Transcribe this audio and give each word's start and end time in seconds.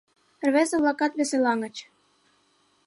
Рвезе-влакат 0.47 1.11
веселаҥыч. 1.17 1.75